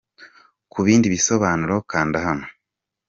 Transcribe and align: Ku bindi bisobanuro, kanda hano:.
Ku 0.71 0.79
bindi 0.85 1.07
bisobanuro, 1.15 1.75
kanda 1.91 2.17
hano:. 2.25 2.45